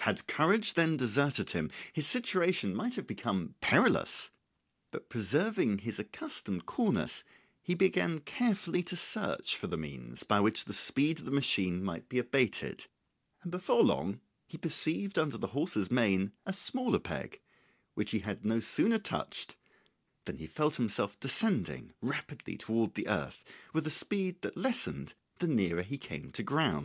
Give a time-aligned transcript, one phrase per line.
[0.00, 4.30] Had courage then deserted him, his situation might have become perilous;
[4.90, 7.24] but preserving his accustomed coolness
[7.62, 11.82] he began carefully to search for the means by which the speed of the machine
[11.82, 12.86] might be abated,
[13.40, 17.40] and before long he perceived under the horse's mane a smaller peg,
[17.94, 19.56] which he had no sooner touched
[20.26, 23.42] than he felt himself descending rapidly toward the earth,
[23.72, 26.80] with a speed that lessened the nearer he came to ground.